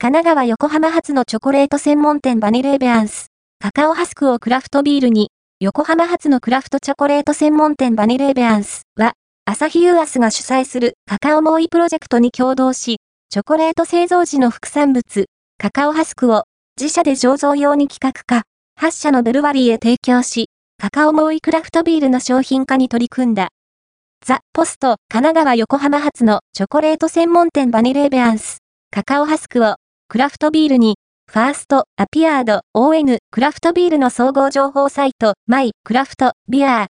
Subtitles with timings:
[0.00, 3.32] 神奈川横浜発のチョコレート専門店バニレーベアンス。
[3.58, 9.14] カカオハスクをクラフトビールに、横浜発のクラフトチョコレート専門店バニレーベアンスは、
[9.44, 12.98] 朝日ユーアスが主催するカカオモーイプロジェクトに共同し、
[13.28, 15.26] チョコレート製造時の副産物、
[15.58, 16.44] カカオハスクを
[16.80, 18.44] 自社で醸造用に企画化、
[18.80, 20.48] 8社のベルワリーへ提供し、
[20.80, 23.48] カカオモーイクラフトビールの商品化に取り組んだ。
[24.24, 28.58] ザ・ポスト、神奈川横浜発のチョコレート専門店バニレーベアンス、
[28.92, 29.74] カカオハスクを
[30.10, 30.96] クラフトビールに、
[31.30, 36.86] ファースト、アピアード、ON、クラフトビールの総合情報サイト、マイ、クラフト、ビアー、